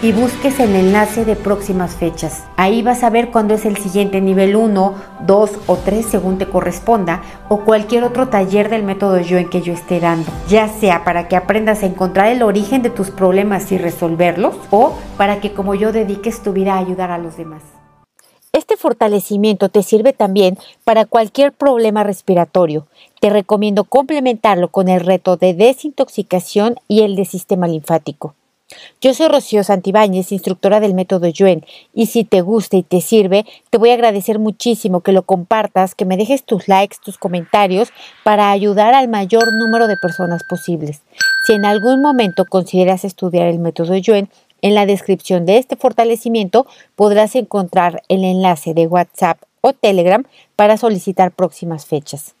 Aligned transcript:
y 0.00 0.12
busques 0.12 0.60
el 0.60 0.76
enlace 0.76 1.24
de 1.24 1.34
próximas 1.34 1.96
fechas. 1.96 2.44
Ahí 2.56 2.82
vas 2.82 3.02
a 3.02 3.10
ver 3.10 3.30
cuándo 3.30 3.54
es 3.54 3.64
el 3.64 3.76
siguiente 3.76 4.20
nivel 4.20 4.54
1, 4.54 4.94
2 5.26 5.50
o 5.66 5.76
3 5.76 6.06
según 6.06 6.38
te 6.38 6.46
corresponda 6.46 7.22
o 7.48 7.64
cualquier 7.64 8.04
otro 8.04 8.28
taller 8.28 8.68
del 8.68 8.84
método 8.84 9.20
yo 9.20 9.38
en 9.38 9.50
que 9.50 9.60
yo 9.60 9.72
esté 9.72 9.98
dando, 9.98 10.30
ya 10.48 10.68
sea 10.68 11.04
para 11.04 11.26
que 11.26 11.36
aprendas 11.36 11.82
a 11.82 11.86
encontrar 11.86 12.28
el 12.28 12.42
origen 12.42 12.82
de 12.82 12.90
tus 12.90 13.10
problemas 13.10 13.72
y 13.72 13.78
resolverlos 13.78 14.54
o 14.70 14.94
para 15.16 15.40
que 15.40 15.52
como 15.52 15.74
yo 15.74 15.90
dediques 15.90 16.42
tu 16.42 16.52
vida 16.52 16.74
a 16.74 16.78
ayudar 16.78 17.10
a 17.10 17.18
los 17.18 17.36
demás. 17.36 17.62
Este 18.52 18.76
fortalecimiento 18.76 19.68
te 19.68 19.82
sirve 19.82 20.12
también 20.12 20.58
para 20.84 21.04
cualquier 21.04 21.52
problema 21.52 22.02
respiratorio. 22.02 22.86
Te 23.20 23.30
recomiendo 23.30 23.84
complementarlo 23.84 24.68
con 24.68 24.88
el 24.88 25.00
reto 25.00 25.36
de 25.36 25.54
desintoxicación 25.54 26.76
y 26.88 27.02
el 27.02 27.14
de 27.14 27.24
sistema 27.24 27.66
linfático. 27.66 28.34
Yo 29.00 29.14
soy 29.14 29.28
Rocío 29.28 29.64
Santibáñez, 29.64 30.32
instructora 30.32 30.80
del 30.80 30.92
método 30.92 31.28
Yuen, 31.28 31.64
y 31.94 32.06
si 32.06 32.24
te 32.24 32.40
gusta 32.40 32.76
y 32.76 32.82
te 32.82 33.00
sirve, 33.00 33.46
te 33.70 33.78
voy 33.78 33.90
a 33.90 33.94
agradecer 33.94 34.38
muchísimo 34.38 35.00
que 35.00 35.12
lo 35.12 35.22
compartas, 35.22 35.94
que 35.94 36.04
me 36.04 36.16
dejes 36.16 36.42
tus 36.42 36.68
likes, 36.68 36.96
tus 37.02 37.16
comentarios, 37.16 37.90
para 38.24 38.50
ayudar 38.50 38.94
al 38.94 39.08
mayor 39.08 39.52
número 39.52 39.86
de 39.86 39.96
personas 39.96 40.42
posibles. 40.44 41.00
Si 41.46 41.54
en 41.54 41.64
algún 41.64 42.02
momento 42.02 42.44
consideras 42.44 43.04
estudiar 43.04 43.46
el 43.46 43.58
método 43.58 43.96
Yuen, 43.96 44.28
en 44.60 44.74
la 44.74 44.86
descripción 44.86 45.46
de 45.46 45.58
este 45.58 45.76
fortalecimiento 45.76 46.66
podrás 46.96 47.36
encontrar 47.36 48.02
el 48.08 48.24
enlace 48.24 48.74
de 48.74 48.88
WhatsApp 48.88 49.40
o 49.60 49.72
Telegram 49.72 50.24
para 50.56 50.76
solicitar 50.76 51.30
próximas 51.30 51.86
fechas. 51.86 52.34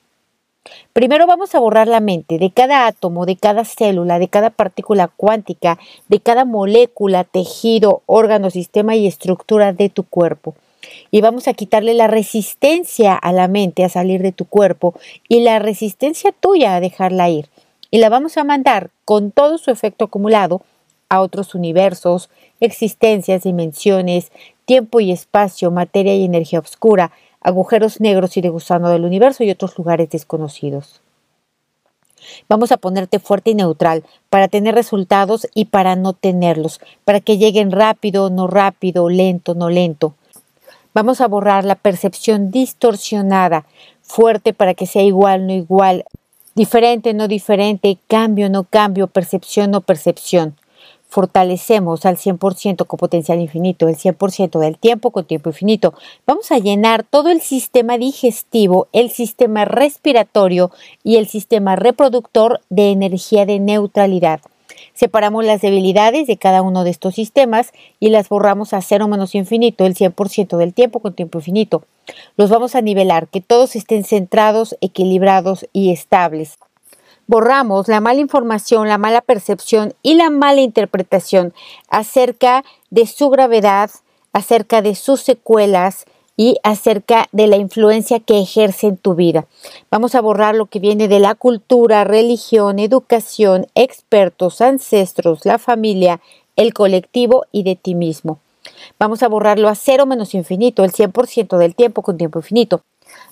Primero 0.92 1.26
vamos 1.26 1.54
a 1.54 1.60
borrar 1.60 1.88
la 1.88 2.00
mente 2.00 2.38
de 2.38 2.50
cada 2.50 2.86
átomo, 2.86 3.26
de 3.26 3.36
cada 3.36 3.64
célula, 3.64 4.18
de 4.18 4.28
cada 4.28 4.50
partícula 4.50 5.08
cuántica, 5.08 5.78
de 6.08 6.20
cada 6.20 6.44
molécula, 6.44 7.24
tejido, 7.24 8.02
órgano, 8.06 8.50
sistema 8.50 8.96
y 8.96 9.06
estructura 9.06 9.72
de 9.72 9.88
tu 9.88 10.04
cuerpo. 10.04 10.54
Y 11.10 11.20
vamos 11.20 11.48
a 11.48 11.54
quitarle 11.54 11.94
la 11.94 12.06
resistencia 12.06 13.14
a 13.14 13.32
la 13.32 13.48
mente 13.48 13.84
a 13.84 13.88
salir 13.88 14.22
de 14.22 14.32
tu 14.32 14.44
cuerpo 14.44 14.94
y 15.28 15.40
la 15.40 15.58
resistencia 15.58 16.32
tuya 16.32 16.74
a 16.74 16.80
dejarla 16.80 17.28
ir. 17.28 17.48
Y 17.90 17.98
la 17.98 18.08
vamos 18.08 18.36
a 18.36 18.44
mandar 18.44 18.90
con 19.04 19.30
todo 19.30 19.58
su 19.58 19.70
efecto 19.70 20.06
acumulado 20.06 20.62
a 21.08 21.20
otros 21.20 21.54
universos, 21.54 22.28
existencias, 22.60 23.44
dimensiones, 23.44 24.30
tiempo 24.66 25.00
y 25.00 25.10
espacio, 25.10 25.70
materia 25.70 26.14
y 26.14 26.24
energía 26.24 26.60
oscura, 26.60 27.12
agujeros 27.48 28.00
negros 28.00 28.36
y 28.36 28.42
de 28.42 28.50
gusano 28.50 28.90
del 28.90 29.04
universo 29.04 29.42
y 29.42 29.50
otros 29.50 29.76
lugares 29.78 30.10
desconocidos. 30.10 31.00
Vamos 32.48 32.72
a 32.72 32.76
ponerte 32.76 33.18
fuerte 33.18 33.50
y 33.50 33.54
neutral 33.54 34.04
para 34.28 34.48
tener 34.48 34.74
resultados 34.74 35.48
y 35.54 35.66
para 35.66 35.96
no 35.96 36.12
tenerlos, 36.12 36.80
para 37.04 37.20
que 37.20 37.38
lleguen 37.38 37.72
rápido, 37.72 38.28
no 38.28 38.46
rápido, 38.48 39.08
lento, 39.08 39.54
no 39.54 39.70
lento. 39.70 40.14
Vamos 40.92 41.20
a 41.20 41.28
borrar 41.28 41.64
la 41.64 41.74
percepción 41.74 42.50
distorsionada, 42.50 43.64
fuerte 44.02 44.52
para 44.52 44.74
que 44.74 44.86
sea 44.86 45.02
igual, 45.02 45.46
no 45.46 45.54
igual, 45.54 46.04
diferente, 46.54 47.14
no 47.14 47.28
diferente, 47.28 47.96
cambio, 48.08 48.50
no 48.50 48.64
cambio, 48.64 49.06
percepción, 49.06 49.70
no 49.70 49.80
percepción 49.80 50.54
fortalecemos 51.08 52.04
al 52.06 52.16
100% 52.16 52.86
con 52.86 52.98
potencial 52.98 53.40
infinito, 53.40 53.88
el 53.88 53.96
100% 53.96 54.58
del 54.58 54.78
tiempo 54.78 55.10
con 55.10 55.24
tiempo 55.24 55.50
infinito. 55.50 55.94
Vamos 56.26 56.52
a 56.52 56.58
llenar 56.58 57.02
todo 57.02 57.30
el 57.30 57.40
sistema 57.40 57.98
digestivo, 57.98 58.88
el 58.92 59.10
sistema 59.10 59.64
respiratorio 59.64 60.70
y 61.02 61.16
el 61.16 61.26
sistema 61.26 61.76
reproductor 61.76 62.60
de 62.68 62.90
energía 62.90 63.46
de 63.46 63.58
neutralidad. 63.58 64.40
Separamos 64.94 65.44
las 65.44 65.60
debilidades 65.60 66.26
de 66.26 66.36
cada 66.36 66.62
uno 66.62 66.84
de 66.84 66.90
estos 66.90 67.14
sistemas 67.14 67.72
y 68.00 68.10
las 68.10 68.28
borramos 68.28 68.72
a 68.72 68.82
cero 68.82 69.08
menos 69.08 69.34
infinito, 69.34 69.86
el 69.86 69.94
100% 69.94 70.56
del 70.56 70.74
tiempo 70.74 71.00
con 71.00 71.14
tiempo 71.14 71.38
infinito. 71.38 71.84
Los 72.36 72.50
vamos 72.50 72.74
a 72.74 72.80
nivelar, 72.80 73.28
que 73.28 73.40
todos 73.40 73.76
estén 73.76 74.04
centrados, 74.04 74.76
equilibrados 74.80 75.66
y 75.72 75.90
estables 75.92 76.58
borramos 77.28 77.86
la 77.86 78.00
mala 78.00 78.20
información, 78.20 78.88
la 78.88 78.98
mala 78.98 79.20
percepción 79.20 79.94
y 80.02 80.14
la 80.14 80.30
mala 80.30 80.62
interpretación 80.62 81.52
acerca 81.88 82.64
de 82.90 83.06
su 83.06 83.30
gravedad, 83.30 83.90
acerca 84.32 84.82
de 84.82 84.96
sus 84.96 85.20
secuelas 85.20 86.06
y 86.36 86.56
acerca 86.62 87.26
de 87.32 87.46
la 87.46 87.56
influencia 87.56 88.18
que 88.20 88.40
ejerce 88.40 88.86
en 88.86 88.96
tu 88.96 89.14
vida. 89.14 89.46
Vamos 89.90 90.14
a 90.14 90.20
borrar 90.20 90.54
lo 90.54 90.66
que 90.66 90.78
viene 90.78 91.06
de 91.06 91.20
la 91.20 91.34
cultura, 91.34 92.04
religión, 92.04 92.78
educación, 92.78 93.66
expertos, 93.74 94.60
ancestros, 94.60 95.44
la 95.44 95.58
familia, 95.58 96.20
el 96.56 96.72
colectivo 96.72 97.44
y 97.52 97.62
de 97.62 97.76
ti 97.76 97.94
mismo. 97.94 98.38
Vamos 98.98 99.22
a 99.22 99.28
borrarlo 99.28 99.68
a 99.68 99.74
cero 99.74 100.06
menos 100.06 100.34
infinito, 100.34 100.84
el 100.84 100.92
100% 100.92 101.58
del 101.58 101.74
tiempo 101.74 102.02
con 102.02 102.16
tiempo 102.16 102.38
infinito. 102.38 102.82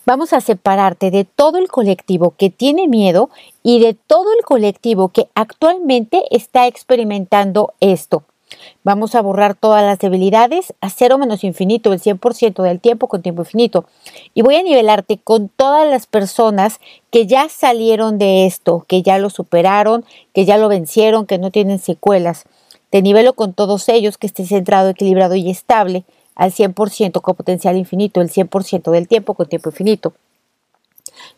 Vamos 0.06 0.32
a 0.32 0.40
separarte 0.40 1.10
de 1.10 1.24
todo 1.24 1.58
el 1.58 1.66
colectivo 1.66 2.34
que 2.38 2.48
tiene 2.48 2.86
miedo 2.86 3.28
y 3.64 3.80
de 3.80 3.94
todo 3.94 4.32
el 4.38 4.44
colectivo 4.44 5.08
que 5.08 5.26
actualmente 5.34 6.22
está 6.30 6.68
experimentando 6.68 7.74
esto. 7.80 8.22
Vamos 8.84 9.16
a 9.16 9.20
borrar 9.20 9.56
todas 9.56 9.82
las 9.82 9.98
debilidades 9.98 10.72
a 10.80 10.90
cero 10.90 11.18
menos 11.18 11.42
infinito, 11.42 11.92
el 11.92 12.00
100% 12.00 12.62
del 12.62 12.78
tiempo 12.78 13.08
con 13.08 13.20
tiempo 13.20 13.42
infinito. 13.42 13.86
Y 14.32 14.42
voy 14.42 14.54
a 14.54 14.62
nivelarte 14.62 15.18
con 15.18 15.48
todas 15.48 15.90
las 15.90 16.06
personas 16.06 16.78
que 17.10 17.26
ya 17.26 17.48
salieron 17.48 18.16
de 18.18 18.46
esto, 18.46 18.84
que 18.86 19.02
ya 19.02 19.18
lo 19.18 19.28
superaron, 19.28 20.04
que 20.32 20.44
ya 20.44 20.56
lo 20.56 20.68
vencieron, 20.68 21.26
que 21.26 21.38
no 21.38 21.50
tienen 21.50 21.80
secuelas. 21.80 22.44
Te 22.90 23.02
nivelo 23.02 23.32
con 23.32 23.54
todos 23.54 23.88
ellos 23.88 24.18
que 24.18 24.28
esté 24.28 24.46
centrado, 24.46 24.90
equilibrado 24.90 25.34
y 25.34 25.50
estable 25.50 26.04
al 26.36 26.52
100% 26.52 27.20
con 27.20 27.34
potencial 27.34 27.76
infinito, 27.76 28.20
el 28.20 28.30
100% 28.30 28.92
del 28.92 29.08
tiempo 29.08 29.34
con 29.34 29.48
tiempo 29.48 29.70
infinito. 29.70 30.14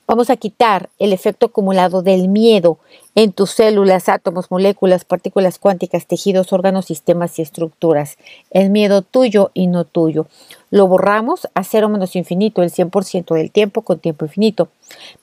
Vamos 0.07 0.31
a 0.31 0.37
quitar 0.37 0.89
el 0.99 1.13
efecto 1.13 1.47
acumulado 1.47 2.03
del 2.03 2.29
miedo 2.29 2.79
en 3.15 3.33
tus 3.33 3.51
células, 3.51 4.09
átomos, 4.09 4.51
moléculas, 4.51 5.05
partículas 5.05 5.59
cuánticas, 5.59 6.07
tejidos, 6.07 6.53
órganos, 6.53 6.87
sistemas 6.87 7.39
y 7.39 7.43
estructuras. 7.43 8.17
El 8.51 8.71
miedo 8.71 9.03
tuyo 9.03 9.51
y 9.55 9.67
no 9.67 9.85
tuyo. 9.85 10.27
Lo 10.71 10.87
borramos 10.87 11.49
a 11.55 11.65
cero 11.65 11.89
menos 11.89 12.17
infinito, 12.17 12.63
el 12.63 12.71
100% 12.71 13.35
del 13.35 13.51
tiempo 13.51 13.83
con 13.83 13.99
tiempo 13.99 14.25
infinito. 14.25 14.69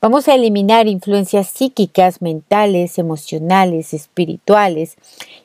Vamos 0.01 0.27
a 0.27 0.35
eliminar 0.35 0.87
influencias 0.87 1.47
psíquicas, 1.47 2.21
mentales, 2.21 2.97
emocionales, 2.99 3.93
espirituales, 3.93 4.97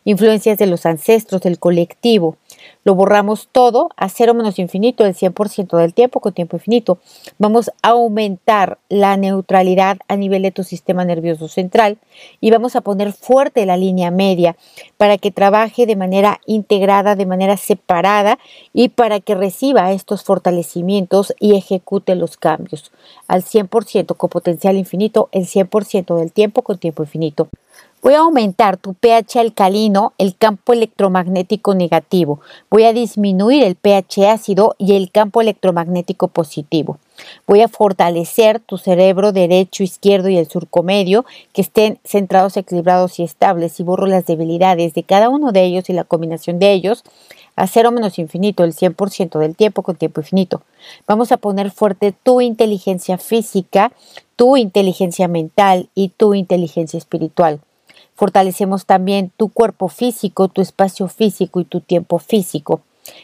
influencias 0.05 0.59
de 0.59 0.67
los 0.67 0.87
ancestros, 0.87 1.41
del 1.43 1.59
colectivo. 1.59 2.37
Lo 2.85 2.95
borramos 2.95 3.49
todo 3.53 3.91
a 3.97 4.09
cero 4.09 4.35
menos 4.35 4.59
infinito, 4.59 5.05
el 5.05 5.15
100% 5.15 5.77
del 5.77 5.95
tiempo 5.95 6.21
con 6.21 6.33
tiempo 6.33 6.57
infinito. 6.57 6.99
Vamos 7.39 7.71
a 7.83 7.91
aumentar 7.91 8.79
la 8.89 9.17
neutralidad 9.17 9.99
a 10.09 10.17
nivel 10.17 10.43
de 10.43 10.51
tu 10.51 10.65
sistema 10.65 11.05
nervioso 11.05 11.49
central 11.49 11.99
y 12.41 12.51
vamos 12.51 12.77
a 12.77 12.81
poner 12.81 13.13
fuerte 13.13 13.67
la 13.67 13.77
línea 13.77 14.11
media 14.11 14.57
para 14.97 15.19
que 15.19 15.31
trabaje 15.31 15.87
de 15.87 15.97
manera 15.97 16.41
integrada, 16.47 17.17
de 17.17 17.27
manera 17.27 17.57
separada 17.57 18.39
y 18.73 18.89
para 18.89 19.21
que 19.21 19.35
reciba 19.35 19.93
estos 19.93 20.25
fortalecimientos 20.25 21.35
y 21.39 21.57
ejecute 21.57 22.15
los 22.15 22.37
cambios 22.37 22.93
al 23.29 23.43
100% 23.43 24.17
con 24.17 24.31
potencial 24.31 24.77
infinito, 24.77 25.29
el 25.33 25.47
100% 25.47 26.17
del 26.17 26.33
tiempo 26.33 26.63
con 26.63 26.79
tiempo 26.79 27.03
infinito. 27.03 27.49
Voy 28.03 28.15
a 28.15 28.21
aumentar 28.21 28.79
tu 28.79 28.95
pH 28.95 29.41
alcalino, 29.41 30.15
el 30.17 30.35
campo 30.35 30.73
electromagnético 30.73 31.75
negativo. 31.75 32.41
Voy 32.71 32.85
a 32.85 32.95
disminuir 32.95 33.63
el 33.63 33.75
pH 33.77 34.27
ácido 34.31 34.75
y 34.79 34.95
el 34.97 35.11
campo 35.11 35.43
electromagnético 35.43 36.29
positivo. 36.29 36.99
Voy 37.47 37.61
a 37.61 37.69
fortalecer 37.69 38.59
tu 38.61 38.79
cerebro 38.79 39.33
derecho, 39.33 39.83
izquierdo 39.83 40.31
y 40.31 40.39
el 40.39 40.49
surco 40.49 40.83
medio, 40.83 41.27
que 41.53 41.61
estén 41.61 41.99
centrados, 42.03 42.57
equilibrados 42.57 43.19
y 43.19 43.23
estables 43.23 43.79
y 43.79 43.83
borro 43.83 44.07
las 44.07 44.25
debilidades 44.25 44.95
de 44.95 45.03
cada 45.03 45.29
uno 45.29 45.53
de 45.53 45.65
ellos 45.65 45.91
y 45.91 45.93
la 45.93 46.05
combinación 46.05 46.59
de 46.59 46.73
ellos 46.73 47.05
a 47.55 47.67
cero 47.67 47.91
menos 47.91 48.19
infinito, 48.19 48.65
el 48.65 48.73
100% 48.73 49.39
del 49.39 49.57
tiempo 49.57 49.83
con 49.83 49.97
tiempo 49.97 50.23
infinito. 50.23 50.63
Vamos 51.07 51.33
a 51.33 51.37
poner 51.37 51.71
fuerte 51.71 52.15
tu 52.23 52.41
inteligencia 52.41 53.19
física, 53.19 53.93
tu 54.37 54.57
inteligencia 54.57 55.29
mental 55.29 55.91
y 55.95 56.09
tu 56.09 56.33
inteligencia 56.33 56.97
espiritual. 56.97 57.61
Fortalecemos 58.21 58.85
también 58.85 59.33
tu 59.35 59.49
cuerpo 59.49 59.89
físico, 59.89 60.49
tu 60.49 60.61
espacio 60.61 61.09
físico 61.09 61.59
y 61.59 61.65
tu 61.65 61.81
tiempo 61.81 62.19
físico. 62.19 62.83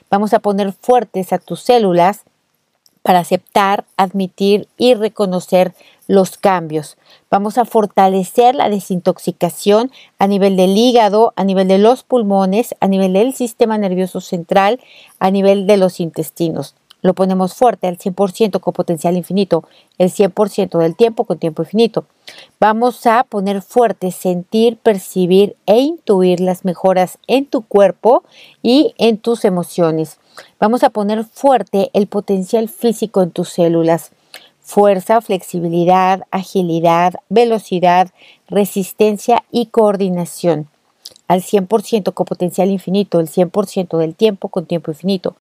Vamos 0.09 0.33
a 0.33 0.39
poner 0.39 0.73
fuertes 0.73 1.35
a 1.35 1.39
tus 1.39 1.61
células 1.61 2.23
para 3.03 3.19
aceptar, 3.19 3.85
admitir 3.99 4.69
y 4.79 4.95
reconocer 4.95 5.75
los 6.09 6.39
cambios. 6.39 6.97
Vamos 7.31 7.59
a 7.59 7.67
fortalecer 7.67 8.55
la 8.55 8.71
desintoxicación 8.71 9.93
a 10.19 10.29
nivel 10.29 10.57
del 10.57 10.79
hígado, 10.79 11.35
a 11.37 11.45
nivel 11.45 11.69
de 11.69 11.77
los 11.77 12.03
pulmones, 12.03 12.75
a 12.81 12.89
nivel 12.89 13.13
del 13.13 13.35
sistema 13.35 13.77
nervioso 13.77 14.23
central, 14.23 14.81
a 15.19 15.31
nivel 15.31 15.67
de 15.67 15.77
los 15.77 16.01
intestinos 16.01 16.75
lo 17.06 17.14
ponemos 17.14 17.55
fuerte 17.55 17.87
al 17.87 17.99
100% 17.99 18.61
con 18.61 18.75
potencial 18.75 19.17
infinito, 19.17 19.64
el 19.97 20.11
100% 20.11 20.79
del 20.79 20.97
tiempo 20.97 21.25
con 21.25 21.38
tiempo 21.38 21.62
infinito. 21.62 22.05
Vamos 22.61 23.06
a 23.06 23.25
poner 23.25 23.62
fuerte, 23.62 24.11
sentir, 24.11 24.76
percibir 24.76 25.56
e 25.67 25.79
intuir 25.79 26.41
las 26.41 26.64
mejoras 26.64 27.19
en 27.26 27.47
tu 27.47 27.62
cuerpo 27.62 28.25
y 28.62 28.94
en 28.99 29.19
tus 29.19 29.44
emociones. 29.44 30.19
Vamos 30.61 30.82
a 30.82 30.91
poner 30.91 31.25
fuerte 31.25 31.91
el 31.94 32.08
potencial 32.08 32.69
físico 32.69 33.23
en 33.23 33.31
tus 33.31 33.49
células. 33.49 34.11
Fuerza, 34.61 35.20
flexibilidad, 35.20 36.23
agilidad, 36.32 37.14
velocidad, 37.29 38.11
resistencia 38.49 39.44
y 39.52 39.67
coordinación. 39.67 40.69
Al 41.29 41.43
100% 41.43 42.12
con 42.12 42.26
potencial 42.26 42.70
infinito, 42.70 43.20
el 43.20 43.29
100% 43.29 43.97
del 43.97 44.17
tiempo 44.17 44.49
con 44.49 44.67
tiempo 44.67 44.91
infinito 44.91 45.37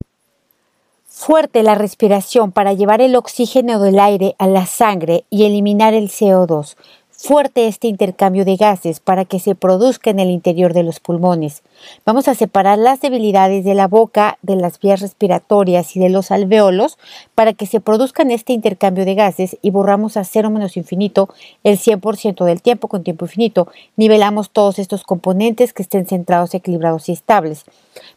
fuerte 1.16 1.62
la 1.62 1.74
respiración 1.74 2.52
para 2.52 2.74
llevar 2.74 3.00
el 3.00 3.16
oxígeno 3.16 3.80
del 3.80 3.98
aire 3.98 4.36
a 4.38 4.46
la 4.46 4.66
sangre 4.66 5.24
y 5.30 5.46
eliminar 5.46 5.94
el 5.94 6.10
CO2 6.10 6.76
fuerte 7.16 7.66
este 7.66 7.88
intercambio 7.88 8.44
de 8.44 8.56
gases 8.56 9.00
para 9.00 9.24
que 9.24 9.40
se 9.40 9.54
produzca 9.54 10.10
en 10.10 10.20
el 10.20 10.30
interior 10.30 10.74
de 10.74 10.82
los 10.82 11.00
pulmones. 11.00 11.62
Vamos 12.04 12.28
a 12.28 12.34
separar 12.34 12.78
las 12.78 13.00
debilidades 13.00 13.64
de 13.64 13.74
la 13.74 13.88
boca, 13.88 14.38
de 14.42 14.56
las 14.56 14.78
vías 14.78 15.00
respiratorias 15.00 15.96
y 15.96 16.00
de 16.00 16.10
los 16.10 16.30
alveolos 16.30 16.98
para 17.34 17.54
que 17.54 17.66
se 17.66 17.80
produzcan 17.80 18.30
este 18.30 18.52
intercambio 18.52 19.04
de 19.04 19.14
gases 19.14 19.56
y 19.62 19.70
borramos 19.70 20.16
a 20.16 20.24
cero 20.24 20.50
menos 20.50 20.76
infinito 20.76 21.28
el 21.64 21.78
100% 21.78 22.44
del 22.44 22.62
tiempo 22.62 22.88
con 22.88 23.02
tiempo 23.02 23.24
infinito. 23.24 23.68
Nivelamos 23.96 24.50
todos 24.50 24.78
estos 24.78 25.02
componentes 25.02 25.72
que 25.72 25.82
estén 25.82 26.06
centrados, 26.06 26.54
equilibrados 26.54 27.08
y 27.08 27.12
estables. 27.12 27.64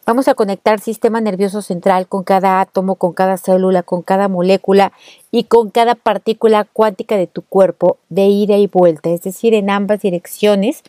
Vamos 0.05 0.27
a 0.27 0.33
conectar 0.33 0.79
sistema 0.79 1.21
nervioso 1.21 1.61
central 1.61 2.07
con 2.07 2.23
cada 2.23 2.59
átomo, 2.59 2.95
con 2.95 3.13
cada 3.13 3.37
célula, 3.37 3.83
con 3.83 4.01
cada 4.01 4.27
molécula 4.27 4.91
y 5.31 5.45
con 5.45 5.69
cada 5.69 5.95
partícula 5.95 6.65
cuántica 6.65 7.15
de 7.15 7.27
tu 7.27 7.43
cuerpo 7.43 7.97
de 8.09 8.25
ida 8.25 8.57
y 8.57 8.67
vuelta, 8.67 8.88
es 9.03 9.21
decir, 9.21 9.53
en 9.53 9.69
ambas 9.69 10.01
direcciones. 10.01 10.83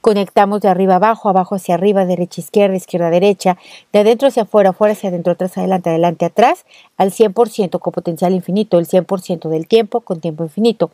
Conectamos 0.00 0.60
de 0.60 0.68
arriba 0.68 0.96
abajo, 0.96 1.28
abajo 1.28 1.54
hacia 1.54 1.74
arriba, 1.74 2.04
derecha 2.04 2.40
izquierda, 2.40 2.76
izquierda 2.76 3.10
derecha, 3.10 3.56
de 3.92 4.00
adentro 4.00 4.28
hacia 4.28 4.42
afuera, 4.42 4.70
afuera 4.70 4.92
hacia 4.92 5.08
adentro, 5.08 5.32
atrás 5.32 5.56
adelante, 5.56 5.90
adelante 5.90 6.24
atrás, 6.24 6.66
al 6.96 7.10
100% 7.10 7.78
con 7.78 7.92
potencial 7.92 8.34
infinito, 8.34 8.78
el 8.78 8.86
100% 8.86 9.48
del 9.48 9.66
tiempo 9.66 10.00
con 10.00 10.20
tiempo 10.20 10.44
infinito. 10.44 10.90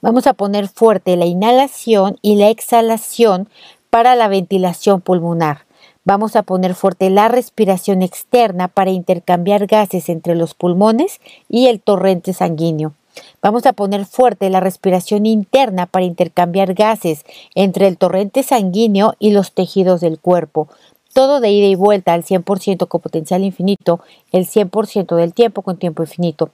Vamos 0.00 0.26
a 0.26 0.32
poner 0.32 0.68
fuerte 0.68 1.16
la 1.16 1.26
inhalación 1.26 2.18
y 2.22 2.36
la 2.36 2.48
exhalación 2.48 3.48
para 3.90 4.14
la 4.14 4.28
ventilación 4.28 5.00
pulmonar. 5.00 5.66
Vamos 6.04 6.36
a 6.36 6.44
poner 6.44 6.74
fuerte 6.74 7.10
la 7.10 7.28
respiración 7.28 8.00
externa 8.00 8.68
para 8.68 8.90
intercambiar 8.90 9.66
gases 9.66 10.08
entre 10.08 10.36
los 10.36 10.54
pulmones 10.54 11.20
y 11.48 11.66
el 11.66 11.80
torrente 11.80 12.32
sanguíneo. 12.32 12.94
Vamos 13.42 13.66
a 13.66 13.72
poner 13.72 14.06
fuerte 14.06 14.50
la 14.50 14.60
respiración 14.60 15.26
interna 15.26 15.86
para 15.86 16.04
intercambiar 16.04 16.74
gases 16.74 17.24
entre 17.54 17.86
el 17.86 17.98
torrente 17.98 18.42
sanguíneo 18.42 19.14
y 19.18 19.30
los 19.30 19.52
tejidos 19.52 20.00
del 20.00 20.18
cuerpo. 20.18 20.68
Todo 21.12 21.40
de 21.40 21.50
ida 21.50 21.66
y 21.66 21.74
vuelta 21.74 22.12
al 22.12 22.24
100% 22.24 22.88
con 22.88 23.00
potencial 23.00 23.42
infinito, 23.44 24.00
el 24.32 24.46
100% 24.46 25.16
del 25.16 25.32
tiempo 25.32 25.62
con 25.62 25.78
tiempo 25.78 26.02
infinito. 26.02 26.50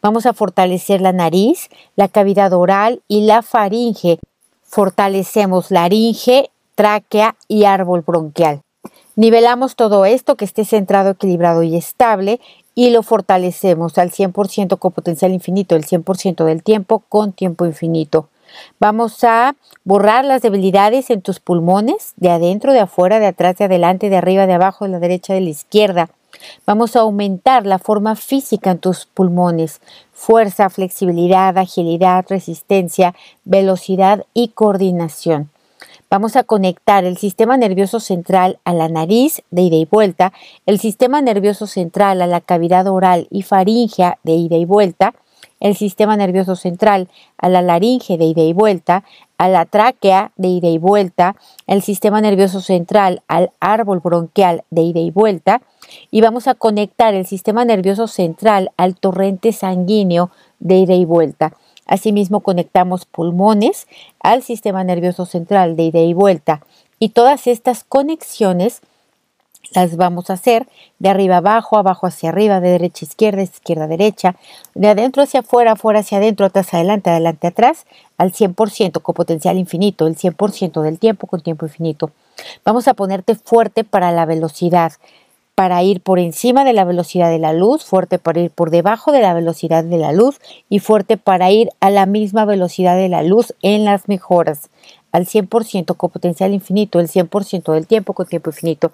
Vamos 0.00 0.26
a 0.26 0.32
fortalecer 0.32 1.00
la 1.00 1.12
nariz, 1.12 1.68
la 1.96 2.08
cavidad 2.08 2.52
oral 2.52 3.02
y 3.08 3.22
la 3.22 3.42
faringe. 3.42 4.18
Fortalecemos 4.62 5.70
laringe, 5.70 6.50
tráquea 6.74 7.36
y 7.48 7.64
árbol 7.64 8.02
bronquial. 8.02 8.62
Nivelamos 9.16 9.76
todo 9.76 10.04
esto 10.04 10.36
que 10.36 10.44
esté 10.44 10.64
centrado, 10.64 11.10
equilibrado 11.10 11.62
y 11.62 11.76
estable 11.76 12.40
y 12.76 12.90
lo 12.90 13.02
fortalecemos 13.02 13.98
al 13.98 14.12
100% 14.12 14.78
con 14.78 14.92
potencial 14.92 15.32
infinito, 15.32 15.74
el 15.74 15.86
100% 15.86 16.44
del 16.44 16.62
tiempo 16.62 17.02
con 17.08 17.32
tiempo 17.32 17.64
infinito. 17.66 18.28
Vamos 18.78 19.24
a 19.24 19.56
borrar 19.82 20.24
las 20.24 20.42
debilidades 20.42 21.10
en 21.10 21.22
tus 21.22 21.40
pulmones, 21.40 22.12
de 22.16 22.30
adentro, 22.30 22.72
de 22.72 22.80
afuera, 22.80 23.18
de 23.18 23.26
atrás, 23.26 23.56
de 23.56 23.64
adelante, 23.64 24.10
de 24.10 24.18
arriba, 24.18 24.46
de 24.46 24.52
abajo, 24.52 24.84
de 24.84 24.92
la 24.92 24.98
derecha, 24.98 25.32
de 25.32 25.40
la 25.40 25.50
izquierda. 25.50 26.10
Vamos 26.66 26.96
a 26.96 27.00
aumentar 27.00 27.64
la 27.64 27.78
forma 27.78 28.14
física 28.14 28.72
en 28.72 28.78
tus 28.78 29.06
pulmones, 29.06 29.80
fuerza, 30.12 30.68
flexibilidad, 30.68 31.56
agilidad, 31.56 32.26
resistencia, 32.28 33.14
velocidad 33.44 34.26
y 34.34 34.48
coordinación. 34.48 35.48
Vamos 36.08 36.36
a 36.36 36.44
conectar 36.44 37.04
el 37.04 37.16
sistema 37.16 37.56
nervioso 37.56 37.98
central 37.98 38.60
a 38.64 38.72
la 38.72 38.88
nariz 38.88 39.42
de 39.50 39.62
ida 39.62 39.74
y 39.74 39.86
vuelta, 39.86 40.32
el 40.64 40.78
sistema 40.78 41.20
nervioso 41.20 41.66
central 41.66 42.22
a 42.22 42.28
la 42.28 42.40
cavidad 42.40 42.86
oral 42.86 43.26
y 43.28 43.42
faringea 43.42 44.18
de 44.22 44.32
ida 44.34 44.56
y 44.56 44.64
vuelta, 44.64 45.14
el 45.58 45.74
sistema 45.74 46.16
nervioso 46.16 46.54
central 46.54 47.08
a 47.38 47.48
la 47.48 47.60
laringe 47.60 48.18
de 48.18 48.24
ida 48.24 48.42
y 48.42 48.52
vuelta, 48.52 49.02
a 49.36 49.48
la 49.48 49.64
tráquea 49.64 50.30
de 50.36 50.46
ida 50.46 50.68
y 50.68 50.78
vuelta, 50.78 51.34
el 51.66 51.82
sistema 51.82 52.20
nervioso 52.20 52.60
central 52.60 53.22
al 53.26 53.50
árbol 53.58 53.98
bronquial 53.98 54.62
de 54.70 54.82
ida 54.82 55.00
y 55.00 55.10
vuelta, 55.10 55.60
y 56.12 56.20
vamos 56.20 56.46
a 56.46 56.54
conectar 56.54 57.14
el 57.14 57.26
sistema 57.26 57.64
nervioso 57.64 58.06
central 58.06 58.70
al 58.76 58.94
torrente 58.94 59.52
sanguíneo 59.52 60.30
de 60.60 60.76
ida 60.76 60.94
y 60.94 61.04
vuelta. 61.04 61.52
Asimismo, 61.86 62.40
conectamos 62.40 63.06
pulmones 63.06 63.86
al 64.20 64.42
sistema 64.42 64.84
nervioso 64.84 65.24
central 65.24 65.76
de 65.76 65.84
ida 65.84 66.00
y 66.00 66.12
vuelta. 66.12 66.60
Y 66.98 67.10
todas 67.10 67.46
estas 67.46 67.84
conexiones 67.84 68.80
las 69.72 69.96
vamos 69.96 70.30
a 70.30 70.34
hacer 70.34 70.66
de 70.98 71.08
arriba 71.08 71.38
abajo, 71.38 71.76
abajo 71.76 72.06
hacia 72.06 72.30
arriba, 72.30 72.60
de 72.60 72.70
derecha 72.70 73.04
a 73.04 73.08
izquierda, 73.08 73.42
izquierda 73.42 73.84
a 73.84 73.88
derecha, 73.88 74.36
de 74.74 74.88
adentro 74.88 75.22
hacia 75.22 75.40
afuera, 75.40 75.72
afuera 75.72 76.00
hacia 76.00 76.18
adentro, 76.18 76.46
atrás 76.46 76.72
adelante, 76.74 77.10
adelante 77.10 77.46
atrás, 77.48 77.86
al 78.16 78.32
100% 78.32 79.02
con 79.02 79.14
potencial 79.14 79.58
infinito, 79.58 80.06
el 80.06 80.16
100% 80.16 80.82
del 80.82 80.98
tiempo 80.98 81.26
con 81.26 81.40
tiempo 81.40 81.66
infinito. 81.66 82.10
Vamos 82.64 82.86
a 82.88 82.94
ponerte 82.94 83.34
fuerte 83.34 83.84
para 83.84 84.12
la 84.12 84.26
velocidad 84.26 84.92
para 85.56 85.82
ir 85.82 86.02
por 86.02 86.18
encima 86.18 86.64
de 86.64 86.74
la 86.74 86.84
velocidad 86.84 87.30
de 87.30 87.38
la 87.38 87.54
luz, 87.54 87.82
fuerte 87.82 88.18
para 88.18 88.40
ir 88.40 88.50
por 88.50 88.70
debajo 88.70 89.10
de 89.10 89.22
la 89.22 89.32
velocidad 89.32 89.82
de 89.82 89.96
la 89.96 90.12
luz 90.12 90.38
y 90.68 90.80
fuerte 90.80 91.16
para 91.16 91.50
ir 91.50 91.70
a 91.80 91.88
la 91.88 92.04
misma 92.04 92.44
velocidad 92.44 92.94
de 92.94 93.08
la 93.08 93.22
luz 93.22 93.54
en 93.62 93.86
las 93.86 94.06
mejoras 94.06 94.68
al 95.16 95.24
100% 95.24 95.96
con 95.96 96.10
potencial 96.10 96.52
infinito, 96.52 97.00
el 97.00 97.08
100% 97.08 97.72
del 97.72 97.86
tiempo 97.86 98.12
con 98.12 98.26
tiempo 98.26 98.50
infinito. 98.50 98.92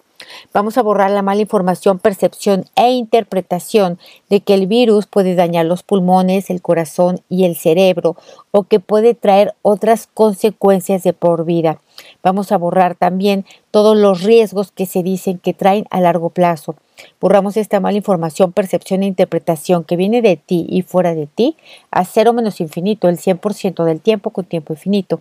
Vamos 0.54 0.78
a 0.78 0.82
borrar 0.82 1.10
la 1.10 1.20
mala 1.20 1.40
información, 1.40 1.98
percepción 1.98 2.64
e 2.76 2.92
interpretación 2.92 3.98
de 4.30 4.40
que 4.40 4.54
el 4.54 4.68
virus 4.68 5.06
puede 5.06 5.34
dañar 5.34 5.66
los 5.66 5.82
pulmones, 5.82 6.48
el 6.48 6.62
corazón 6.62 7.22
y 7.28 7.44
el 7.44 7.56
cerebro 7.56 8.16
o 8.52 8.62
que 8.62 8.78
puede 8.78 9.14
traer 9.14 9.54
otras 9.62 10.08
consecuencias 10.14 11.02
de 11.02 11.12
por 11.12 11.44
vida. 11.44 11.80
Vamos 12.22 12.52
a 12.52 12.56
borrar 12.56 12.94
también 12.94 13.44
todos 13.72 13.96
los 13.96 14.22
riesgos 14.22 14.70
que 14.70 14.86
se 14.86 15.02
dicen 15.02 15.40
que 15.40 15.54
traen 15.54 15.86
a 15.90 16.00
largo 16.00 16.30
plazo. 16.30 16.76
Borramos 17.20 17.56
esta 17.56 17.80
mala 17.80 17.96
información, 17.96 18.52
percepción 18.52 19.02
e 19.02 19.06
interpretación 19.06 19.82
que 19.82 19.96
viene 19.96 20.22
de 20.22 20.36
ti 20.36 20.66
y 20.68 20.82
fuera 20.82 21.16
de 21.16 21.26
ti 21.26 21.56
a 21.90 22.04
cero 22.04 22.32
menos 22.32 22.60
infinito, 22.60 23.08
el 23.08 23.18
100% 23.18 23.82
del 23.82 24.00
tiempo 24.00 24.30
con 24.30 24.44
tiempo 24.44 24.72
infinito. 24.72 25.20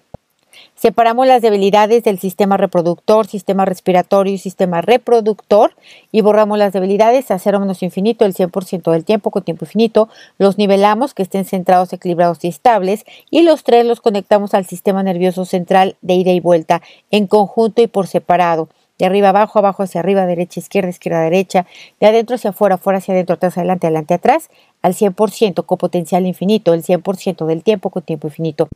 Separamos 0.81 1.27
las 1.27 1.43
debilidades 1.43 2.03
del 2.03 2.17
sistema 2.17 2.57
reproductor, 2.57 3.27
sistema 3.27 3.65
respiratorio 3.65 4.33
y 4.33 4.39
sistema 4.39 4.81
reproductor 4.81 5.75
y 6.11 6.21
borramos 6.21 6.57
las 6.57 6.73
debilidades 6.73 7.29
a 7.29 7.37
cero 7.37 7.59
menos 7.59 7.83
infinito 7.83 8.25
el 8.25 8.33
100% 8.33 8.91
del 8.91 9.05
tiempo 9.05 9.29
con 9.29 9.43
tiempo 9.43 9.65
infinito. 9.65 10.09
Los 10.39 10.57
nivelamos 10.57 11.13
que 11.13 11.21
estén 11.21 11.45
centrados, 11.45 11.93
equilibrados 11.93 12.43
y 12.43 12.47
estables 12.47 13.05
y 13.29 13.43
los 13.43 13.63
tres 13.63 13.85
los 13.85 14.01
conectamos 14.01 14.55
al 14.55 14.65
sistema 14.65 15.03
nervioso 15.03 15.45
central 15.45 15.97
de 16.01 16.15
ida 16.15 16.31
y 16.31 16.39
vuelta 16.39 16.81
en 17.11 17.27
conjunto 17.27 17.83
y 17.83 17.85
por 17.85 18.07
separado 18.07 18.67
de 18.97 19.05
arriba 19.05 19.29
abajo, 19.29 19.59
abajo 19.59 19.83
hacia 19.83 20.01
arriba, 20.01 20.25
derecha, 20.25 20.59
izquierda, 20.59 20.89
izquierda, 20.89 21.21
derecha, 21.21 21.67
de 21.99 22.07
adentro 22.07 22.37
hacia 22.37 22.49
afuera, 22.49 22.75
afuera 22.75 22.97
hacia 22.97 23.13
adentro, 23.13 23.35
atrás, 23.35 23.55
adelante, 23.55 23.85
adelante, 23.85 24.15
atrás, 24.15 24.49
al 24.81 24.95
100% 24.95 25.63
con 25.63 25.77
potencial 25.77 26.25
infinito, 26.25 26.73
el 26.73 26.83
100% 26.83 27.45
del 27.45 27.61
tiempo 27.61 27.91
con 27.91 28.01
tiempo 28.01 28.27
infinito. 28.29 28.67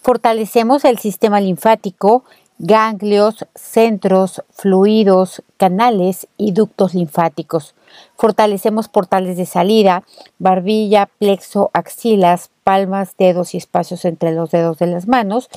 Fortalecemos 0.00 0.84
el 0.84 0.98
sistema 0.98 1.40
linfático, 1.40 2.24
ganglios, 2.58 3.46
centros, 3.54 4.42
fluidos, 4.50 5.42
canales 5.56 6.26
y 6.36 6.52
ductos 6.52 6.94
linfáticos. 6.94 7.74
Fortalecemos 8.16 8.88
portales 8.88 9.36
de 9.36 9.46
salida, 9.46 10.04
barbilla, 10.38 11.08
plexo, 11.18 11.70
axilas, 11.72 12.50
palmas, 12.64 13.16
dedos 13.16 13.54
y 13.54 13.58
espacios 13.58 14.04
entre 14.04 14.32
los 14.32 14.50
dedos 14.50 14.78
de 14.78 14.86
las 14.86 15.08
manos, 15.08 15.48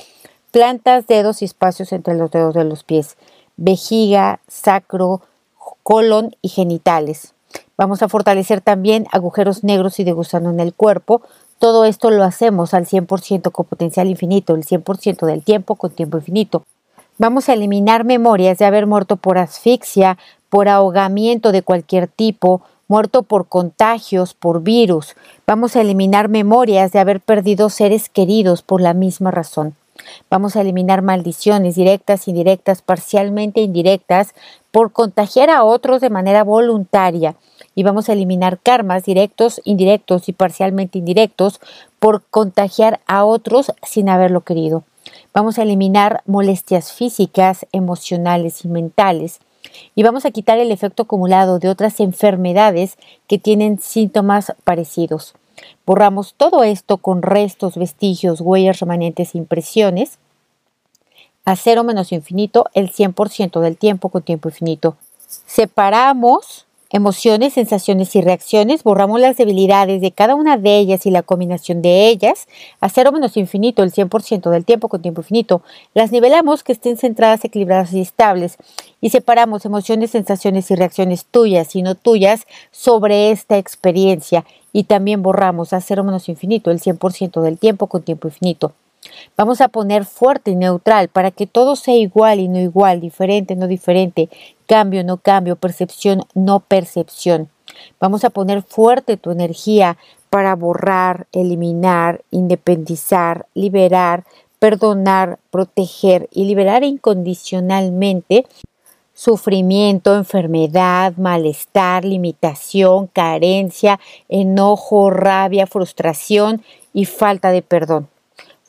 plantas, 0.50 1.06
dedos 1.06 1.42
y 1.42 1.44
espacios 1.44 1.92
entre 1.92 2.14
los 2.14 2.30
dedos 2.30 2.54
de 2.54 2.64
los 2.64 2.84
pies, 2.84 3.16
vejiga, 3.56 4.40
sacro, 4.48 5.22
colon 5.82 6.36
y 6.42 6.48
genitales. 6.48 7.34
Vamos 7.76 8.02
a 8.02 8.08
fortalecer 8.08 8.60
también 8.60 9.06
agujeros 9.12 9.64
negros 9.64 9.98
y 9.98 10.04
de 10.04 10.12
gusano 10.12 10.50
en 10.50 10.60
el 10.60 10.72
cuerpo. 10.72 11.22
Todo 11.62 11.84
esto 11.84 12.10
lo 12.10 12.24
hacemos 12.24 12.74
al 12.74 12.86
100% 12.86 13.52
con 13.52 13.66
potencial 13.66 14.08
infinito, 14.08 14.56
el 14.56 14.64
100% 14.66 15.26
del 15.26 15.44
tiempo 15.44 15.76
con 15.76 15.92
tiempo 15.92 16.18
infinito. 16.18 16.64
Vamos 17.18 17.48
a 17.48 17.52
eliminar 17.52 18.02
memorias 18.02 18.58
de 18.58 18.64
haber 18.64 18.88
muerto 18.88 19.14
por 19.14 19.38
asfixia, 19.38 20.18
por 20.50 20.68
ahogamiento 20.68 21.52
de 21.52 21.62
cualquier 21.62 22.08
tipo, 22.08 22.62
muerto 22.88 23.22
por 23.22 23.46
contagios, 23.46 24.34
por 24.34 24.64
virus. 24.64 25.14
Vamos 25.46 25.76
a 25.76 25.82
eliminar 25.82 26.28
memorias 26.28 26.90
de 26.90 26.98
haber 26.98 27.20
perdido 27.20 27.70
seres 27.70 28.08
queridos 28.08 28.62
por 28.62 28.80
la 28.80 28.92
misma 28.92 29.30
razón. 29.30 29.76
Vamos 30.28 30.56
a 30.56 30.62
eliminar 30.62 31.02
maldiciones 31.02 31.76
directas, 31.76 32.26
indirectas, 32.26 32.82
parcialmente 32.82 33.60
indirectas, 33.60 34.34
por 34.72 34.90
contagiar 34.90 35.48
a 35.48 35.62
otros 35.62 36.00
de 36.00 36.10
manera 36.10 36.42
voluntaria. 36.42 37.36
Y 37.74 37.82
vamos 37.82 38.08
a 38.08 38.12
eliminar 38.12 38.58
karmas 38.58 39.04
directos, 39.04 39.60
indirectos 39.64 40.28
y 40.28 40.32
parcialmente 40.32 40.98
indirectos 40.98 41.60
por 41.98 42.22
contagiar 42.24 43.00
a 43.06 43.24
otros 43.24 43.72
sin 43.82 44.08
haberlo 44.08 44.42
querido. 44.42 44.84
Vamos 45.32 45.58
a 45.58 45.62
eliminar 45.62 46.22
molestias 46.26 46.92
físicas, 46.92 47.66
emocionales 47.72 48.64
y 48.64 48.68
mentales. 48.68 49.40
Y 49.94 50.02
vamos 50.02 50.24
a 50.26 50.30
quitar 50.30 50.58
el 50.58 50.70
efecto 50.70 51.04
acumulado 51.04 51.58
de 51.58 51.68
otras 51.68 52.00
enfermedades 52.00 52.96
que 53.26 53.38
tienen 53.38 53.78
síntomas 53.80 54.52
parecidos. 54.64 55.34
Borramos 55.86 56.34
todo 56.34 56.64
esto 56.64 56.98
con 56.98 57.22
restos, 57.22 57.76
vestigios, 57.76 58.40
huellas 58.40 58.80
remanentes, 58.80 59.34
impresiones 59.34 60.18
a 61.44 61.56
cero 61.56 61.84
menos 61.84 62.12
infinito 62.12 62.66
el 62.72 62.92
100% 62.92 63.60
del 63.60 63.76
tiempo 63.76 64.08
con 64.10 64.22
tiempo 64.22 64.48
infinito. 64.48 64.96
Separamos 65.46 66.66
emociones, 66.92 67.54
sensaciones 67.54 68.14
y 68.14 68.20
reacciones, 68.20 68.84
borramos 68.84 69.18
las 69.18 69.36
debilidades 69.38 70.00
de 70.02 70.12
cada 70.12 70.34
una 70.34 70.58
de 70.58 70.78
ellas 70.78 71.06
y 71.06 71.10
la 71.10 71.22
combinación 71.22 71.80
de 71.80 72.08
ellas 72.08 72.46
a 72.80 72.90
cero 72.90 73.12
menos 73.12 73.36
infinito, 73.36 73.82
el 73.82 73.92
100% 73.92 74.50
del 74.50 74.66
tiempo 74.66 74.88
con 74.88 75.00
tiempo 75.00 75.22
infinito. 75.22 75.62
Las 75.94 76.12
nivelamos 76.12 76.62
que 76.62 76.72
estén 76.72 76.98
centradas, 76.98 77.44
equilibradas 77.44 77.92
y 77.94 78.00
estables 78.02 78.58
y 79.00 79.10
separamos 79.10 79.64
emociones, 79.64 80.10
sensaciones 80.10 80.70
y 80.70 80.74
reacciones 80.74 81.24
tuyas 81.24 81.74
y 81.74 81.82
no 81.82 81.94
tuyas 81.94 82.46
sobre 82.70 83.30
esta 83.30 83.56
experiencia 83.56 84.44
y 84.72 84.84
también 84.84 85.22
borramos 85.22 85.72
a 85.72 85.80
cero 85.80 86.04
menos 86.04 86.28
infinito, 86.28 86.70
el 86.70 86.80
100% 86.80 87.40
del 87.40 87.58
tiempo 87.58 87.86
con 87.86 88.02
tiempo 88.02 88.28
infinito. 88.28 88.74
Vamos 89.36 89.60
a 89.60 89.68
poner 89.68 90.04
fuerte 90.04 90.52
y 90.52 90.56
neutral 90.56 91.08
para 91.08 91.30
que 91.30 91.46
todo 91.46 91.76
sea 91.76 91.96
igual 91.96 92.40
y 92.40 92.48
no 92.48 92.58
igual, 92.60 93.00
diferente, 93.00 93.56
no 93.56 93.66
diferente, 93.66 94.28
cambio, 94.66 95.04
no 95.04 95.16
cambio, 95.16 95.56
percepción, 95.56 96.22
no 96.34 96.60
percepción. 96.60 97.48
Vamos 97.98 98.24
a 98.24 98.30
poner 98.30 98.62
fuerte 98.62 99.16
tu 99.16 99.30
energía 99.30 99.96
para 100.30 100.54
borrar, 100.54 101.26
eliminar, 101.32 102.22
independizar, 102.30 103.46
liberar, 103.54 104.24
perdonar, 104.58 105.38
proteger 105.50 106.28
y 106.30 106.44
liberar 106.44 106.84
incondicionalmente 106.84 108.46
sufrimiento, 109.14 110.16
enfermedad, 110.16 111.14
malestar, 111.16 112.04
limitación, 112.04 113.08
carencia, 113.08 114.00
enojo, 114.28 115.10
rabia, 115.10 115.66
frustración 115.66 116.62
y 116.94 117.04
falta 117.04 117.50
de 117.50 117.62
perdón 117.62 118.08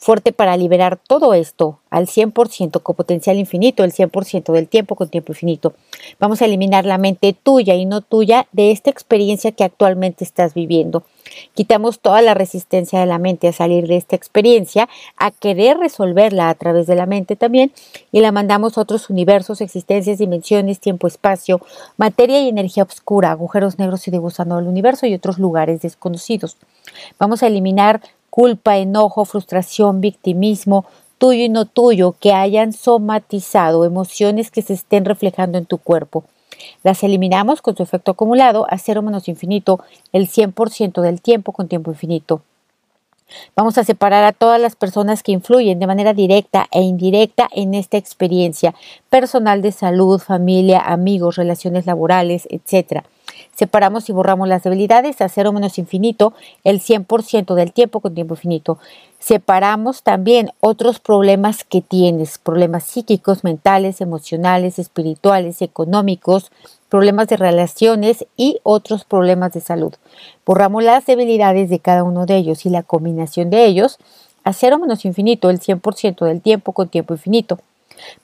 fuerte 0.04 0.34
para 0.34 0.58
liberar 0.58 0.98
todo 0.98 1.34
esto 1.34 1.80
al 1.90 2.08
100% 2.08 2.82
con 2.82 2.96
potencial 2.96 3.38
infinito, 3.38 3.86
el 3.86 3.94
100% 3.94 4.52
del 4.52 4.68
tiempo 4.68 4.96
con 4.96 5.08
tiempo 5.08 5.32
infinito. 5.32 5.74
Vamos 6.20 6.42
a 6.42 6.46
eliminar 6.46 6.86
la 6.86 6.98
mente 6.98 7.34
tuya 7.42 7.76
y 7.76 7.86
no 7.86 8.02
tuya 8.02 8.48
de 8.52 8.72
esta 8.72 8.90
experiencia 8.90 9.54
que 9.54 9.64
actualmente 9.64 10.26
estás 10.26 10.54
viviendo. 10.54 11.04
Quitamos 11.54 12.00
toda 12.00 12.22
la 12.22 12.34
resistencia 12.34 13.00
de 13.00 13.06
la 13.06 13.18
mente 13.18 13.48
a 13.48 13.54
salir 13.54 13.88
de 13.88 13.96
esta 13.96 14.18
experiencia, 14.18 14.90
a 15.16 15.32
querer 15.32 15.78
resolverla 15.78 16.50
a 16.50 16.56
través 16.56 16.86
de 16.86 16.96
la 16.96 17.06
mente 17.06 17.38
también, 17.38 17.72
y 18.12 18.20
la 18.20 18.34
mandamos 18.34 18.78
a 18.78 18.82
otros 18.82 19.10
universos, 19.10 19.62
existencias, 19.62 20.18
dimensiones, 20.18 20.82
tiempo, 20.82 21.08
espacio, 21.08 21.62
materia 21.96 22.42
y 22.42 22.50
energía 22.50 22.84
oscura, 22.84 23.32
agujeros 23.32 23.80
negros 23.80 24.06
y 24.08 24.12
de 24.12 24.18
gusano 24.18 24.58
del 24.58 24.68
universo 24.68 25.06
y 25.06 25.14
otros 25.14 25.40
lugares 25.40 25.82
desconocidos. 25.82 26.58
Vamos 27.18 27.42
a 27.42 27.48
eliminar 27.48 28.02
culpa, 28.34 28.78
enojo, 28.78 29.26
frustración, 29.26 30.02
victimismo, 30.02 30.86
tuyo 31.20 31.44
y 31.44 31.50
no 31.50 31.66
tuyo, 31.66 32.16
que 32.20 32.34
hayan 32.34 32.74
somatizado 32.74 33.86
emociones 33.86 34.50
que 34.50 34.64
se 34.64 34.74
estén 34.74 35.06
reflejando 35.06 35.60
en 35.60 35.68
tu 35.68 35.78
cuerpo. 35.78 36.24
Las 36.82 37.04
eliminamos 37.04 37.62
con 37.62 37.78
su 37.78 37.84
efecto 37.84 38.10
acumulado 38.10 38.66
a 38.72 38.80
cero 38.80 39.04
menos 39.04 39.28
infinito 39.28 39.82
el 40.14 40.28
100% 40.28 41.02
del 41.02 41.22
tiempo 41.22 41.52
con 41.52 41.68
tiempo 41.68 41.92
infinito. 41.92 42.42
Vamos 43.56 43.78
a 43.78 43.84
separar 43.84 44.24
a 44.24 44.32
todas 44.32 44.60
las 44.60 44.76
personas 44.76 45.22
que 45.22 45.32
influyen 45.32 45.78
de 45.78 45.86
manera 45.86 46.16
directa 46.16 46.68
e 46.72 46.82
indirecta 46.82 47.48
en 47.52 47.76
esta 47.76 47.98
experiencia, 47.98 48.74
personal 49.12 49.62
de 49.62 49.72
salud, 49.72 50.20
familia, 50.20 50.80
amigos, 50.80 51.36
relaciones 51.36 51.86
laborales, 51.86 52.48
etc. 52.50 53.04
Separamos 53.56 54.10
y 54.10 54.14
borramos 54.14 54.48
las 54.48 54.64
debilidades 54.64 55.22
a 55.22 55.30
cero 55.30 55.52
menos 55.52 55.78
infinito 55.78 56.34
el 56.64 56.80
100% 56.80 57.56
del 57.56 57.72
tiempo 57.72 58.00
con 58.00 58.16
tiempo 58.16 58.34
infinito. 58.34 58.80
Separamos 59.20 60.04
también 60.04 60.52
otros 60.60 61.00
problemas 61.00 61.64
que 61.64 61.82
tienes, 61.82 62.38
problemas 62.38 62.84
psíquicos, 62.84 63.44
mentales, 63.44 64.02
emocionales, 64.02 64.80
espirituales, 64.80 65.62
económicos, 65.62 66.52
problemas 66.90 67.28
de 67.28 67.38
relaciones 67.38 68.26
y 68.38 68.60
otros 68.64 69.06
problemas 69.06 69.54
de 69.54 69.62
salud. 69.62 69.94
Borramos 70.46 70.84
las 70.84 71.06
debilidades 71.06 71.70
de 71.70 71.80
cada 71.80 72.04
uno 72.04 72.26
de 72.26 72.38
ellos 72.38 72.66
y 72.66 72.70
la 72.70 72.84
combinación 72.84 73.50
de 73.50 73.66
ellos 73.66 73.98
a 74.44 74.54
cero 74.54 74.78
menos 74.78 75.06
infinito 75.06 75.50
el 75.50 75.60
100% 75.60 76.26
del 76.26 76.42
tiempo 76.42 76.74
con 76.74 76.90
tiempo 76.90 77.14
infinito. 77.14 77.60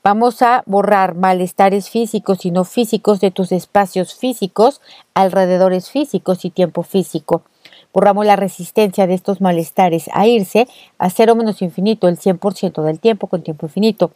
Vamos 0.03 0.41
a 0.41 0.63
borrar 0.65 1.15
malestares 1.15 1.89
físicos 1.89 2.45
y 2.45 2.51
no 2.51 2.63
físicos 2.63 3.19
de 3.19 3.31
tus 3.31 3.51
espacios 3.51 4.15
físicos, 4.15 4.81
alrededores 5.13 5.89
físicos 5.89 6.45
y 6.45 6.49
tiempo 6.49 6.83
físico. 6.83 7.43
Borramos 7.93 8.25
la 8.25 8.35
resistencia 8.35 9.07
de 9.07 9.15
estos 9.15 9.41
malestares 9.41 10.09
a 10.13 10.27
irse 10.27 10.67
a 10.97 11.09
cero 11.09 11.35
menos 11.35 11.61
infinito 11.61 12.07
el 12.07 12.19
100% 12.19 12.83
del 12.83 12.99
tiempo 12.99 13.27
con 13.27 13.41
tiempo 13.41 13.65
infinito. 13.65 14.11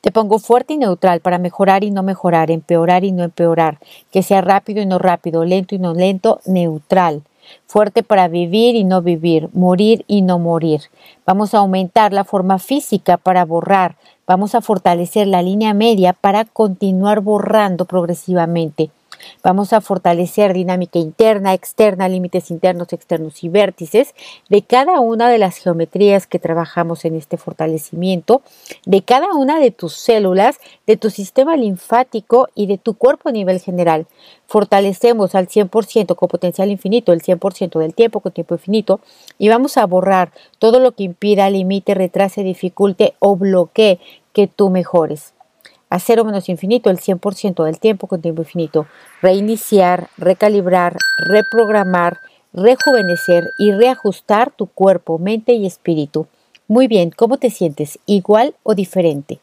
Te 0.00 0.10
pongo 0.10 0.38
fuerte 0.38 0.74
y 0.74 0.78
neutral 0.78 1.20
para 1.20 1.38
mejorar 1.38 1.84
y 1.84 1.90
no 1.90 2.02
mejorar, 2.02 2.50
empeorar 2.50 3.04
y 3.04 3.12
no 3.12 3.24
empeorar, 3.24 3.78
que 4.10 4.22
sea 4.22 4.42
rápido 4.42 4.82
y 4.82 4.86
no 4.86 4.98
rápido, 4.98 5.44
lento 5.44 5.74
y 5.74 5.78
no 5.78 5.94
lento, 5.94 6.40
neutral. 6.44 7.22
Fuerte 7.66 8.02
para 8.02 8.28
vivir 8.28 8.76
y 8.76 8.84
no 8.84 9.02
vivir, 9.02 9.48
morir 9.54 10.04
y 10.06 10.22
no 10.22 10.38
morir. 10.38 10.82
Vamos 11.24 11.54
a 11.54 11.58
aumentar 11.58 12.12
la 12.12 12.24
forma 12.24 12.58
física 12.58 13.16
para 13.16 13.44
borrar, 13.44 13.96
Vamos 14.26 14.54
a 14.54 14.60
fortalecer 14.60 15.26
la 15.26 15.42
línea 15.42 15.74
media 15.74 16.12
para 16.12 16.44
continuar 16.44 17.20
borrando 17.20 17.84
progresivamente. 17.84 18.90
Vamos 19.42 19.72
a 19.72 19.80
fortalecer 19.80 20.52
dinámica 20.52 20.98
interna, 20.98 21.54
externa, 21.54 22.08
límites 22.08 22.50
internos, 22.50 22.92
externos 22.92 23.42
y 23.44 23.48
vértices 23.48 24.14
de 24.48 24.62
cada 24.62 25.00
una 25.00 25.28
de 25.28 25.38
las 25.38 25.58
geometrías 25.58 26.26
que 26.26 26.38
trabajamos 26.38 27.04
en 27.04 27.14
este 27.14 27.36
fortalecimiento, 27.36 28.42
de 28.86 29.02
cada 29.02 29.34
una 29.34 29.58
de 29.58 29.70
tus 29.70 29.94
células, 29.94 30.58
de 30.86 30.96
tu 30.96 31.10
sistema 31.10 31.56
linfático 31.56 32.48
y 32.54 32.66
de 32.66 32.78
tu 32.78 32.94
cuerpo 32.94 33.28
a 33.28 33.32
nivel 33.32 33.60
general. 33.60 34.06
Fortalecemos 34.46 35.34
al 35.34 35.48
100% 35.48 36.16
con 36.16 36.28
potencial 36.28 36.70
infinito, 36.70 37.12
el 37.12 37.22
100% 37.22 37.78
del 37.78 37.94
tiempo 37.94 38.20
con 38.20 38.32
tiempo 38.32 38.54
infinito, 38.54 39.00
y 39.38 39.48
vamos 39.48 39.76
a 39.76 39.86
borrar 39.86 40.32
todo 40.58 40.80
lo 40.80 40.92
que 40.92 41.04
impida, 41.04 41.50
limite, 41.50 41.94
retrase, 41.94 42.42
dificulte 42.42 43.14
o 43.18 43.36
bloquee 43.36 44.00
que 44.32 44.46
tú 44.46 44.70
mejores. 44.70 45.34
A 45.90 45.98
cero 45.98 46.24
menos 46.24 46.48
infinito 46.48 46.88
el 46.88 46.98
100% 46.98 47.64
del 47.64 47.80
tiempo 47.80 48.06
con 48.06 48.22
tiempo 48.22 48.42
infinito. 48.42 48.86
Reiniciar, 49.20 50.08
recalibrar, 50.16 50.96
reprogramar, 51.28 52.18
rejuvenecer 52.52 53.44
y 53.58 53.72
reajustar 53.72 54.52
tu 54.52 54.66
cuerpo, 54.66 55.18
mente 55.18 55.52
y 55.52 55.66
espíritu. 55.66 56.28
Muy 56.68 56.86
bien, 56.86 57.10
¿cómo 57.10 57.38
te 57.38 57.50
sientes? 57.50 57.98
¿Igual 58.06 58.54
o 58.62 58.76
diferente? 58.76 59.40